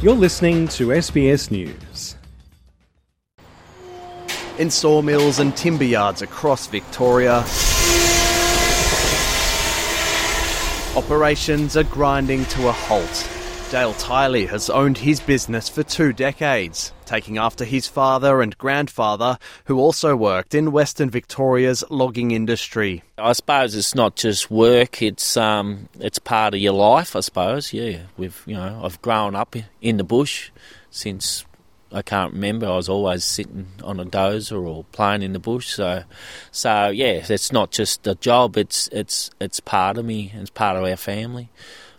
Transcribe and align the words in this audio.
You're 0.00 0.14
listening 0.14 0.68
to 0.68 0.90
SBS 0.90 1.50
News. 1.50 2.14
In 4.56 4.70
sawmills 4.70 5.40
and 5.40 5.56
timber 5.56 5.82
yards 5.82 6.22
across 6.22 6.68
Victoria, 6.68 7.38
operations 10.96 11.76
are 11.76 11.82
grinding 11.82 12.44
to 12.44 12.68
a 12.68 12.72
halt. 12.72 13.37
Dale 13.70 13.92
Tiley 13.92 14.48
has 14.48 14.70
owned 14.70 14.96
his 14.96 15.20
business 15.20 15.68
for 15.68 15.82
two 15.82 16.14
decades, 16.14 16.90
taking 17.04 17.36
after 17.36 17.66
his 17.66 17.86
father 17.86 18.40
and 18.40 18.56
grandfather, 18.56 19.36
who 19.66 19.78
also 19.78 20.16
worked 20.16 20.54
in 20.54 20.72
Western 20.72 21.10
Victoria's 21.10 21.84
logging 21.90 22.30
industry. 22.30 23.02
I 23.18 23.34
suppose 23.34 23.74
it's 23.74 23.94
not 23.94 24.16
just 24.16 24.50
work; 24.50 25.02
it's 25.02 25.36
um, 25.36 25.90
it's 26.00 26.18
part 26.18 26.54
of 26.54 26.60
your 26.60 26.72
life. 26.72 27.14
I 27.14 27.20
suppose, 27.20 27.74
yeah. 27.74 27.98
We've 28.16 28.42
you 28.46 28.54
know, 28.54 28.80
I've 28.82 29.02
grown 29.02 29.36
up 29.36 29.54
in 29.82 29.98
the 29.98 30.04
bush 30.04 30.50
since 30.90 31.44
I 31.92 32.00
can't 32.00 32.32
remember. 32.32 32.66
I 32.66 32.76
was 32.76 32.88
always 32.88 33.22
sitting 33.22 33.66
on 33.84 34.00
a 34.00 34.06
dozer 34.06 34.66
or 34.66 34.84
playing 34.92 35.20
in 35.20 35.34
the 35.34 35.38
bush. 35.38 35.68
So, 35.74 36.04
so 36.50 36.88
yeah, 36.88 37.22
it's 37.28 37.52
not 37.52 37.70
just 37.70 38.06
a 38.06 38.14
job. 38.14 38.56
It's 38.56 38.88
it's 38.92 39.30
it's 39.38 39.60
part 39.60 39.98
of 39.98 40.06
me. 40.06 40.32
It's 40.34 40.48
part 40.48 40.78
of 40.78 40.84
our 40.84 40.96
family 40.96 41.50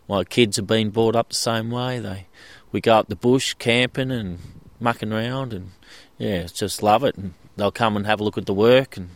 my 0.09 0.23
kids 0.23 0.57
have 0.57 0.67
been 0.67 0.89
brought 0.89 1.15
up 1.15 1.29
the 1.29 1.35
same 1.35 1.69
way. 1.69 1.99
They 1.99 2.27
we 2.71 2.81
go 2.81 2.97
up 2.97 3.07
the 3.07 3.15
bush 3.15 3.53
camping 3.53 4.11
and 4.11 4.39
mucking 4.79 5.13
around, 5.13 5.53
and 5.53 5.71
yeah, 6.17 6.43
just 6.43 6.83
love 6.83 7.03
it. 7.03 7.15
And 7.15 7.35
they'll 7.55 7.71
come 7.71 7.95
and 7.95 8.07
have 8.07 8.19
a 8.19 8.23
look 8.23 8.37
at 8.37 8.47
the 8.47 8.53
work, 8.53 8.97
and 8.97 9.09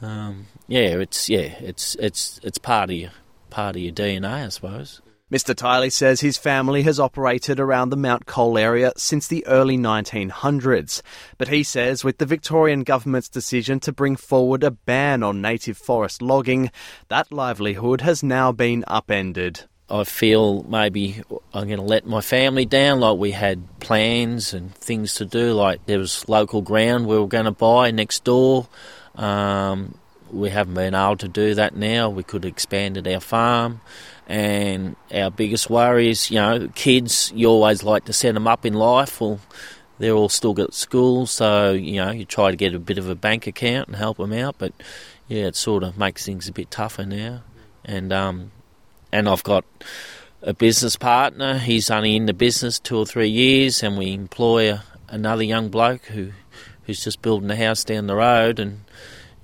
um, 0.00 0.46
yeah, 0.68 0.96
it's 1.00 1.28
yeah, 1.28 1.58
it's 1.60 1.96
it's 1.96 2.38
it's 2.44 2.58
part 2.58 2.90
of 2.90 2.96
your 2.96 3.10
part 3.50 3.74
of 3.74 3.82
your 3.82 3.92
DNA, 3.92 4.46
I 4.46 4.48
suppose. 4.48 5.02
Mr. 5.32 5.52
Tiley 5.52 5.90
says 5.90 6.20
his 6.20 6.36
family 6.36 6.82
has 6.82 7.00
operated 7.00 7.58
around 7.58 7.88
the 7.88 7.96
Mount 7.96 8.24
Cole 8.26 8.56
area 8.56 8.92
since 8.96 9.26
the 9.26 9.44
early 9.46 9.76
1900s. 9.76 11.00
But 11.38 11.48
he 11.48 11.64
says 11.64 12.04
with 12.04 12.18
the 12.18 12.26
Victorian 12.26 12.84
government's 12.84 13.30
decision 13.30 13.80
to 13.80 13.92
bring 13.92 14.14
forward 14.14 14.62
a 14.62 14.70
ban 14.70 15.24
on 15.24 15.40
native 15.40 15.78
forest 15.78 16.22
logging, 16.22 16.70
that 17.08 17.32
livelihood 17.32 18.02
has 18.02 18.22
now 18.22 18.52
been 18.52 18.84
upended. 18.86 19.64
I 19.90 20.04
feel 20.04 20.62
maybe 20.62 21.22
I'm 21.52 21.66
going 21.66 21.78
to 21.78 21.84
let 21.84 22.06
my 22.06 22.20
family 22.20 22.64
down. 22.64 23.00
Like 23.00 23.18
we 23.18 23.32
had 23.32 23.80
plans 23.80 24.54
and 24.54 24.74
things 24.74 25.14
to 25.16 25.24
do. 25.24 25.52
Like 25.52 25.84
there 25.86 25.98
was 25.98 26.28
local 26.28 26.62
ground 26.62 27.06
we 27.06 27.18
were 27.18 27.26
going 27.26 27.44
to 27.44 27.50
buy 27.50 27.90
next 27.90 28.24
door. 28.24 28.66
Um, 29.14 29.98
we 30.32 30.50
haven't 30.50 30.74
been 30.74 30.94
able 30.94 31.18
to 31.18 31.28
do 31.28 31.54
that 31.54 31.76
now. 31.76 32.08
We 32.08 32.22
could 32.22 32.44
have 32.44 32.52
expanded 32.52 33.06
our 33.06 33.20
farm. 33.20 33.80
And 34.26 34.96
our 35.12 35.30
biggest 35.30 35.68
worry 35.68 36.08
is, 36.08 36.30
you 36.30 36.36
know, 36.36 36.68
kids, 36.74 37.30
you 37.34 37.48
always 37.48 37.82
like 37.82 38.06
to 38.06 38.12
set 38.12 38.34
them 38.34 38.48
up 38.48 38.64
in 38.64 38.72
life. 38.72 39.20
Well, 39.20 39.38
they're 39.98 40.14
all 40.14 40.30
still 40.30 40.58
at 40.60 40.74
school, 40.74 41.26
so, 41.26 41.72
you 41.72 41.96
know, 41.96 42.10
you 42.10 42.24
try 42.24 42.50
to 42.50 42.56
get 42.56 42.74
a 42.74 42.80
bit 42.80 42.98
of 42.98 43.08
a 43.08 43.14
bank 43.14 43.46
account 43.46 43.88
and 43.88 43.96
help 43.96 44.16
them 44.16 44.32
out. 44.32 44.56
But, 44.58 44.72
yeah, 45.28 45.44
it 45.44 45.56
sort 45.56 45.84
of 45.84 45.96
makes 45.96 46.24
things 46.24 46.48
a 46.48 46.52
bit 46.52 46.70
tougher 46.70 47.04
now. 47.04 47.42
And 47.84 48.12
um, 48.12 48.50
and 49.14 49.28
I've 49.28 49.44
got 49.44 49.64
a 50.42 50.52
business 50.52 50.96
partner. 50.96 51.56
He's 51.56 51.88
only 51.88 52.16
in 52.16 52.26
the 52.26 52.34
business 52.34 52.80
two 52.80 52.98
or 52.98 53.06
three 53.06 53.28
years, 53.28 53.80
and 53.82 53.96
we 53.96 54.12
employ 54.12 54.72
a, 54.72 54.84
another 55.08 55.44
young 55.44 55.68
bloke 55.68 56.04
who 56.06 56.32
who's 56.82 57.02
just 57.02 57.22
building 57.22 57.50
a 57.50 57.56
house 57.56 57.84
down 57.84 58.08
the 58.08 58.16
road. 58.16 58.58
And 58.58 58.80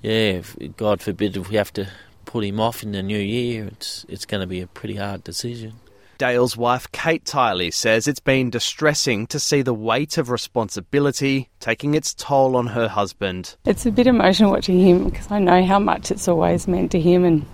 yeah, 0.01 0.41
if, 0.41 0.57
God 0.75 1.01
forbid 1.01 1.37
if 1.37 1.49
we 1.49 1.55
have 1.55 1.71
to 1.73 1.87
put 2.25 2.43
him 2.43 2.59
off 2.59 2.83
in 2.83 2.91
the 2.91 3.01
new 3.01 3.17
year, 3.17 3.65
it's 3.65 4.05
it's 4.09 4.25
going 4.25 4.41
to 4.41 4.47
be 4.47 4.59
a 4.59 4.67
pretty 4.67 4.95
hard 4.95 5.23
decision. 5.23 5.73
Dale's 6.17 6.55
wife, 6.55 6.91
Kate 6.91 7.23
Tiley, 7.23 7.73
says 7.73 8.07
it's 8.07 8.19
been 8.19 8.51
distressing 8.51 9.25
to 9.27 9.39
see 9.39 9.63
the 9.63 9.73
weight 9.73 10.19
of 10.19 10.29
responsibility 10.29 11.49
taking 11.59 11.95
its 11.95 12.13
toll 12.13 12.57
on 12.57 12.67
her 12.67 12.89
husband. 12.89 13.55
It's 13.65 13.87
a 13.87 13.91
bit 13.91 14.05
emotional 14.05 14.51
watching 14.51 14.79
him 14.79 15.09
because 15.09 15.31
I 15.31 15.39
know 15.39 15.65
how 15.65 15.79
much 15.79 16.11
it's 16.11 16.27
always 16.27 16.67
meant 16.67 16.91
to 16.91 16.99
him, 16.99 17.23
and 17.23 17.45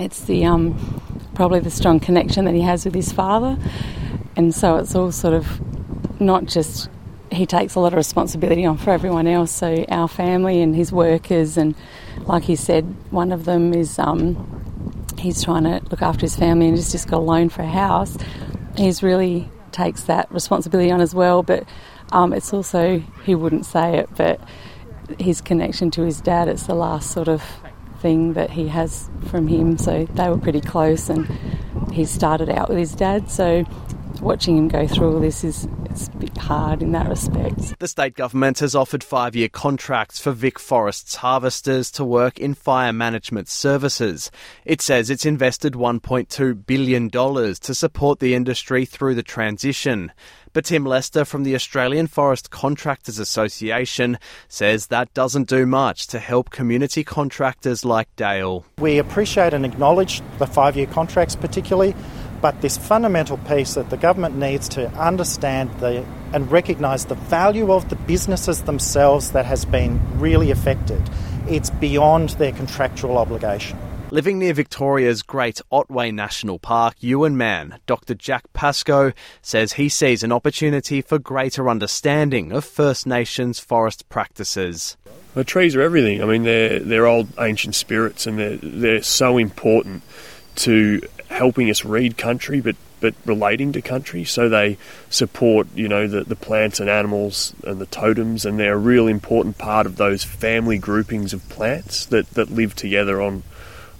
it's 0.00 0.22
the 0.22 0.44
um, 0.44 1.02
probably 1.34 1.60
the 1.60 1.70
strong 1.70 2.00
connection 2.00 2.44
that 2.44 2.54
he 2.54 2.60
has 2.62 2.84
with 2.84 2.94
his 2.94 3.12
father, 3.12 3.58
and 4.36 4.54
so 4.54 4.76
it's 4.76 4.94
all 4.94 5.12
sort 5.12 5.34
of 5.34 5.60
not 6.20 6.46
just 6.46 6.88
he 7.32 7.46
takes 7.46 7.74
a 7.74 7.80
lot 7.80 7.92
of 7.92 7.96
responsibility 7.96 8.64
on 8.64 8.76
for 8.76 8.90
everyone 8.90 9.26
else. 9.26 9.50
So 9.50 9.84
our 9.88 10.08
family 10.08 10.62
and 10.62 10.74
his 10.74 10.92
workers, 10.92 11.56
and 11.56 11.74
like 12.26 12.44
he 12.44 12.56
said, 12.56 12.84
one 13.10 13.32
of 13.32 13.44
them 13.44 13.74
is 13.74 13.98
um, 13.98 14.64
he's 15.18 15.42
trying 15.42 15.64
to 15.64 15.80
look 15.90 16.02
after 16.02 16.22
his 16.22 16.36
family 16.36 16.68
and 16.68 16.76
he's 16.76 16.92
just 16.92 17.08
got 17.08 17.18
a 17.18 17.20
loan 17.20 17.48
for 17.48 17.62
a 17.62 17.68
house. 17.68 18.16
He's 18.76 19.02
really 19.02 19.50
takes 19.72 20.04
that 20.04 20.30
responsibility 20.30 20.90
on 20.90 21.00
as 21.00 21.14
well, 21.14 21.42
but 21.42 21.68
um, 22.12 22.32
it's 22.32 22.52
also 22.52 23.02
he 23.24 23.34
wouldn't 23.34 23.66
say 23.66 23.98
it, 23.98 24.08
but 24.16 24.40
his 25.18 25.40
connection 25.40 25.90
to 25.92 26.02
his 26.02 26.20
dad. 26.20 26.48
It's 26.48 26.66
the 26.66 26.74
last 26.74 27.10
sort 27.10 27.28
of 27.28 27.42
thing 28.04 28.34
that 28.34 28.50
he 28.50 28.68
has 28.68 29.08
from 29.30 29.48
him. 29.48 29.78
So 29.78 30.04
they 30.04 30.28
were 30.28 30.36
pretty 30.36 30.60
close, 30.60 31.08
and 31.08 31.26
he 31.90 32.04
started 32.04 32.50
out 32.50 32.68
with 32.68 32.76
his 32.76 32.94
dad. 32.94 33.30
So 33.30 33.64
watching 34.20 34.58
him 34.58 34.68
go 34.68 34.86
through 34.86 35.14
all 35.14 35.20
this 35.20 35.42
is 35.42 35.66
it's 35.94 36.08
a 36.08 36.16
bit 36.16 36.36
hard 36.36 36.82
in 36.82 36.90
that 36.90 37.08
respect. 37.08 37.78
The 37.78 37.86
state 37.86 38.14
government 38.14 38.58
has 38.58 38.74
offered 38.74 39.04
five 39.04 39.36
year 39.36 39.48
contracts 39.48 40.20
for 40.20 40.32
VicForests' 40.32 41.16
harvesters 41.16 41.90
to 41.92 42.04
work 42.04 42.40
in 42.40 42.54
fire 42.54 42.92
management 42.92 43.48
services. 43.48 44.32
It 44.64 44.80
says 44.80 45.08
it's 45.08 45.24
invested 45.24 45.74
$1.2 45.74 46.66
billion 46.66 47.10
to 47.10 47.74
support 47.74 48.18
the 48.18 48.34
industry 48.34 48.84
through 48.84 49.14
the 49.14 49.22
transition. 49.22 50.10
But 50.52 50.66
Tim 50.66 50.84
Lester 50.84 51.24
from 51.24 51.42
the 51.42 51.54
Australian 51.54 52.06
Forest 52.06 52.50
Contractors 52.50 53.18
Association 53.18 54.18
says 54.48 54.86
that 54.86 55.12
doesn't 55.14 55.48
do 55.48 55.66
much 55.66 56.06
to 56.08 56.20
help 56.20 56.50
community 56.50 57.02
contractors 57.02 57.84
like 57.84 58.14
Dale. 58.14 58.64
We 58.78 58.98
appreciate 58.98 59.52
and 59.52 59.64
acknowledge 59.64 60.22
the 60.38 60.46
five 60.46 60.76
year 60.76 60.86
contracts, 60.86 61.34
particularly, 61.34 61.94
but 62.44 62.60
this 62.60 62.76
fundamental 62.76 63.38
piece 63.38 63.72
that 63.72 63.88
the 63.88 63.96
government 63.96 64.36
needs 64.36 64.68
to 64.68 64.86
understand 64.98 65.70
the, 65.80 66.04
and 66.34 66.52
recognise 66.52 67.06
the 67.06 67.14
value 67.14 67.72
of 67.72 67.88
the 67.88 67.96
businesses 67.96 68.64
themselves 68.64 69.32
that 69.32 69.46
has 69.46 69.64
been 69.64 69.98
really 70.20 70.50
affected. 70.50 71.00
It's 71.48 71.70
beyond 71.70 72.28
their 72.36 72.52
contractual 72.52 73.16
obligation. 73.16 73.78
Living 74.10 74.38
near 74.38 74.52
Victoria's 74.52 75.22
Great 75.22 75.62
Otway 75.72 76.10
National 76.10 76.58
Park, 76.58 76.96
Yuin 76.98 77.32
man 77.32 77.78
Dr. 77.86 78.12
Jack 78.12 78.44
Pascoe 78.52 79.14
says 79.40 79.72
he 79.72 79.88
sees 79.88 80.22
an 80.22 80.30
opportunity 80.30 81.00
for 81.00 81.18
greater 81.18 81.70
understanding 81.70 82.52
of 82.52 82.66
First 82.66 83.06
Nations 83.06 83.58
forest 83.58 84.06
practices. 84.10 84.98
The 85.32 85.44
trees 85.44 85.74
are 85.76 85.80
everything. 85.80 86.22
I 86.22 86.26
mean, 86.26 86.42
they're 86.42 86.78
they're 86.78 87.06
old 87.06 87.28
ancient 87.40 87.74
spirits, 87.74 88.26
and 88.26 88.38
they're 88.38 88.56
they're 88.58 89.02
so 89.02 89.38
important 89.38 90.02
to 90.56 91.00
helping 91.34 91.68
us 91.68 91.84
read 91.84 92.16
country, 92.16 92.60
but 92.60 92.76
but 93.00 93.14
relating 93.26 93.72
to 93.72 93.82
country. 93.82 94.24
So 94.24 94.48
they 94.48 94.78
support, 95.10 95.66
you 95.74 95.88
know, 95.88 96.06
the, 96.08 96.24
the 96.24 96.36
plants 96.36 96.80
and 96.80 96.88
animals 96.88 97.54
and 97.62 97.78
the 97.78 97.86
totems, 97.86 98.46
and 98.46 98.58
they're 98.58 98.74
a 98.74 98.78
real 98.78 99.08
important 99.08 99.58
part 99.58 99.84
of 99.86 99.96
those 99.96 100.24
family 100.24 100.78
groupings 100.78 101.34
of 101.34 101.46
plants 101.50 102.06
that, 102.06 102.30
that 102.30 102.50
live 102.50 102.74
together 102.74 103.20
on 103.20 103.42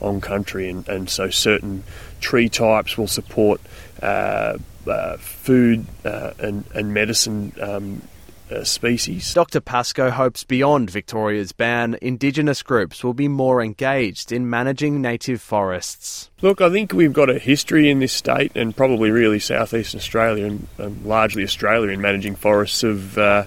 on 0.01 0.21
country, 0.21 0.69
and, 0.71 0.89
and 0.89 1.11
so 1.11 1.29
certain 1.31 1.83
tree 2.21 2.49
types 2.49 2.97
will 2.97 3.09
support 3.09 3.61
uh, 4.03 4.57
uh, 4.87 5.17
food 5.19 5.87
uh, 6.05 6.33
and, 6.39 6.65
and 6.75 6.95
medicine 6.95 7.53
um, 7.61 8.03
uh, 8.51 8.65
species. 8.65 9.35
Dr. 9.35 9.61
Pascoe 9.61 10.11
hopes 10.11 10.45
beyond 10.45 10.91
Victoria's 10.91 11.53
ban, 11.53 11.97
Indigenous 12.03 12.63
groups 12.63 13.03
will 13.03 13.15
be 13.15 13.29
more 13.29 13.63
engaged 13.63 14.33
in 14.33 14.49
managing 14.49 15.01
native 15.01 15.41
forests. 15.41 16.31
Look, 16.43 16.61
I 16.61 16.71
think 16.71 16.93
we've 16.93 17.13
got 17.13 17.31
a 17.31 17.39
history 17.39 17.91
in 17.91 18.01
this 18.01 18.13
state 18.13 18.53
and 18.55 18.77
probably 18.77 19.11
really 19.11 19.39
southeastern 19.39 19.99
Australia 19.99 20.59
and, 20.79 21.05
largely 21.05 21.43
Australia 21.43 21.91
in 21.91 22.01
managing 22.01 22.35
forests 22.35 22.83
of, 22.83 23.17
uh, 23.19 23.45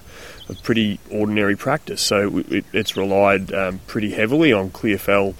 of 0.48 0.62
pretty 0.62 0.98
ordinary 1.10 1.56
practice. 1.56 2.00
So 2.00 2.38
it, 2.48 2.64
it's 2.72 2.96
relied 2.96 3.52
um, 3.52 3.80
pretty 3.86 4.10
heavily 4.10 4.52
on 4.52 4.70
clear 4.70 4.98
fell 4.98 5.34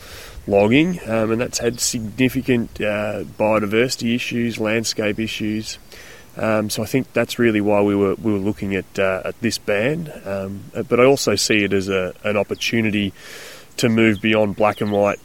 logging, 0.46 0.98
um, 1.06 1.30
and 1.30 1.40
that's 1.40 1.58
had 1.58 1.78
significant 1.78 2.80
uh, 2.80 3.22
biodiversity 3.38 4.14
issues, 4.14 4.58
landscape 4.58 5.20
issues. 5.20 5.78
Um, 6.38 6.70
so 6.70 6.82
I 6.82 6.86
think 6.86 7.12
that's 7.12 7.38
really 7.38 7.60
why 7.60 7.82
we 7.82 7.94
were 7.94 8.14
we 8.14 8.32
were 8.32 8.38
looking 8.38 8.74
at 8.74 8.98
uh, 8.98 9.22
at 9.24 9.40
this 9.40 9.58
ban. 9.58 10.12
Um, 10.24 10.64
but 10.88 11.00
I 11.00 11.04
also 11.04 11.34
see 11.34 11.64
it 11.64 11.72
as 11.72 11.88
a, 11.88 12.14
an 12.24 12.36
opportunity 12.36 13.12
to 13.78 13.88
move 13.88 14.20
beyond 14.20 14.56
black 14.56 14.80
and 14.80 14.92
white 14.92 15.18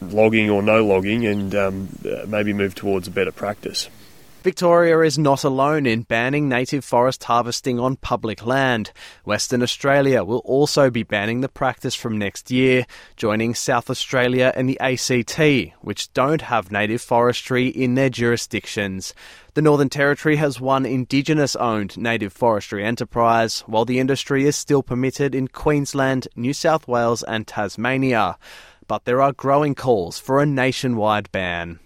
logging 0.00 0.50
or 0.50 0.62
no 0.62 0.84
logging, 0.84 1.26
and 1.26 1.54
um, 1.54 1.88
uh, 2.04 2.26
maybe 2.26 2.52
move 2.52 2.74
towards 2.74 3.08
a 3.08 3.10
better 3.10 3.32
practice. 3.32 3.88
Victoria 4.44 5.00
is 5.00 5.18
not 5.18 5.42
alone 5.42 5.86
in 5.86 6.02
banning 6.02 6.50
native 6.50 6.84
forest 6.84 7.24
harvesting 7.24 7.80
on 7.80 7.96
public 7.96 8.44
land. 8.44 8.92
Western 9.24 9.62
Australia 9.62 10.22
will 10.22 10.42
also 10.44 10.90
be 10.90 11.02
banning 11.02 11.40
the 11.40 11.48
practice 11.48 11.94
from 11.94 12.18
next 12.18 12.50
year, 12.50 12.84
joining 13.16 13.54
South 13.54 13.88
Australia 13.88 14.52
and 14.54 14.68
the 14.68 14.78
ACT, 14.80 15.72
which 15.80 16.12
don't 16.12 16.42
have 16.42 16.70
native 16.70 17.00
forestry 17.00 17.68
in 17.68 17.94
their 17.94 18.10
jurisdictions. 18.10 19.14
The 19.54 19.62
Northern 19.62 19.88
Territory 19.88 20.36
has 20.36 20.60
one 20.60 20.84
Indigenous 20.84 21.56
owned 21.56 21.96
native 21.96 22.34
forestry 22.34 22.84
enterprise, 22.84 23.60
while 23.60 23.86
the 23.86 23.98
industry 23.98 24.44
is 24.44 24.56
still 24.56 24.82
permitted 24.82 25.34
in 25.34 25.48
Queensland, 25.48 26.28
New 26.36 26.52
South 26.52 26.86
Wales, 26.86 27.22
and 27.22 27.46
Tasmania. 27.46 28.36
But 28.88 29.06
there 29.06 29.22
are 29.22 29.32
growing 29.32 29.74
calls 29.74 30.18
for 30.18 30.42
a 30.42 30.44
nationwide 30.44 31.32
ban. 31.32 31.78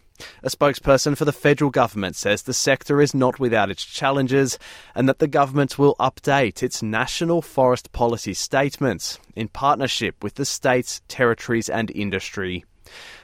A 0.43 0.49
spokesperson 0.49 1.17
for 1.17 1.25
the 1.25 1.33
federal 1.33 1.71
government 1.71 2.17
says 2.17 2.43
the 2.43 2.55
sector 2.55 3.01
is 3.01 3.15
not 3.15 3.39
without 3.39 3.71
its 3.71 3.85
challenges 3.85 4.59
and 4.95 5.09
that 5.09 5.19
the 5.19 5.29
government 5.29 5.79
will 5.79 5.95
update 6.01 6.63
its 6.63 6.83
national 6.83 7.43
forest 7.43 7.93
policy 7.93 8.35
statements 8.35 9.19
in 9.37 9.49
partnership 9.49 10.23
with 10.23 10.35
the 10.35 10.45
states, 10.45 11.03
territories, 11.09 11.69
and 11.69 11.91
industry. 11.93 12.65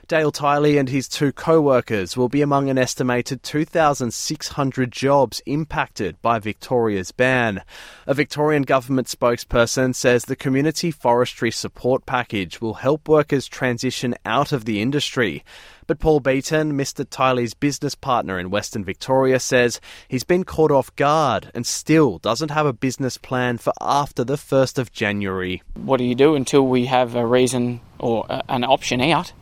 Dale 0.07 0.31
Tiley 0.31 0.79
and 0.79 0.89
his 0.89 1.09
two 1.09 1.33
co 1.33 1.61
workers 1.61 2.17
will 2.17 2.29
be 2.29 2.43
among 2.43 2.69
an 2.69 2.77
estimated 2.77 3.43
2,600 3.43 4.93
jobs 4.93 5.41
impacted 5.47 6.21
by 6.21 6.39
Victoria's 6.39 7.11
ban. 7.11 7.63
A 8.07 8.13
Victorian 8.13 8.63
government 8.63 9.09
spokesperson 9.09 9.95
says 9.95 10.25
the 10.25 10.37
community 10.37 10.91
forestry 10.91 11.51
support 11.51 12.05
package 12.05 12.61
will 12.61 12.75
help 12.75 13.09
workers 13.09 13.47
transition 13.47 14.15
out 14.27 14.53
of 14.53 14.67
the 14.67 14.83
industry. 14.83 15.43
But 15.87 16.01
Paul 16.01 16.21
Beaton, 16.21 16.73
Mr. 16.75 17.05
Tiley's 17.05 17.55
business 17.55 17.95
partner 17.95 18.39
in 18.39 18.51
Western 18.51 18.85
Victoria, 18.85 19.41
says 19.41 19.81
he's 20.09 20.25
been 20.25 20.45
caught 20.45 20.71
off 20.71 20.95
guard 20.97 21.51
and 21.55 21.67
still 21.67 22.19
doesn't 22.19 22.51
have 22.51 22.67
a 22.67 22.73
business 22.73 23.17
plan 23.17 23.59
for 23.59 23.73
after 23.81 24.25
the 24.25 24.37
1st 24.37 24.79
of 24.79 24.93
January. 24.93 25.63
What 25.75 25.97
do 25.97 26.05
you 26.05 26.15
do 26.15 26.35
until 26.35 26.67
we 26.67 26.87
have 26.87 27.15
a 27.15 27.27
reason 27.27 27.81
or 27.99 28.27
an 28.49 28.65
option 28.65 29.01
out? 29.01 29.33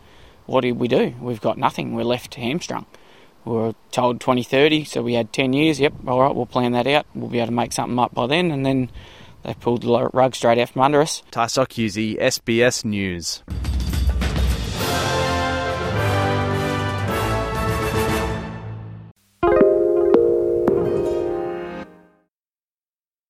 What 0.46 0.62
did 0.62 0.72
we 0.72 0.88
do? 0.88 1.14
We've 1.20 1.40
got 1.40 1.58
nothing. 1.58 1.94
We're 1.94 2.04
left 2.04 2.34
hamstrung. 2.34 2.86
We 3.44 3.52
were 3.52 3.74
told 3.90 4.20
2030, 4.20 4.84
so 4.84 5.02
we 5.02 5.14
had 5.14 5.32
10 5.32 5.52
years. 5.52 5.80
Yep, 5.80 5.94
all 6.06 6.20
right, 6.20 6.34
we'll 6.34 6.46
plan 6.46 6.72
that 6.72 6.86
out. 6.86 7.06
We'll 7.14 7.28
be 7.28 7.38
able 7.38 7.48
to 7.48 7.52
make 7.52 7.72
something 7.72 7.98
up 7.98 8.14
by 8.14 8.26
then. 8.26 8.50
And 8.50 8.64
then 8.64 8.90
they 9.42 9.54
pulled 9.54 9.82
the 9.82 10.08
rug 10.12 10.34
straight 10.34 10.58
out 10.58 10.70
from 10.70 10.82
under 10.82 11.00
us. 11.00 11.22
Tys 11.32 11.58
Occhiuzzi, 11.58 12.18
SBS 12.20 12.84
News. 12.84 13.42